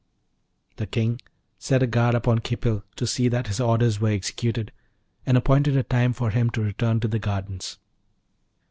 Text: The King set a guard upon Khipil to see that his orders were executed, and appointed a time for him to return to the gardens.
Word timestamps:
The 0.77 0.87
King 0.87 1.21
set 1.59 1.83
a 1.83 1.85
guard 1.85 2.15
upon 2.15 2.39
Khipil 2.39 2.81
to 2.95 3.05
see 3.05 3.27
that 3.27 3.45
his 3.45 3.59
orders 3.59 3.99
were 3.99 4.09
executed, 4.09 4.71
and 5.27 5.37
appointed 5.37 5.77
a 5.77 5.83
time 5.83 6.13
for 6.13 6.31
him 6.31 6.49
to 6.57 6.61
return 6.63 6.99
to 7.01 7.07
the 7.07 7.19
gardens. 7.19 7.77